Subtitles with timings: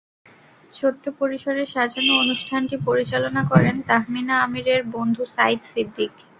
[0.73, 6.13] ছোট্ট পরিসরে সাজানো অনুষ্ঠানটি পরিচালনা করেন তাহমিনা আমীরের বন্ধু সাইদ সিদ্দীক।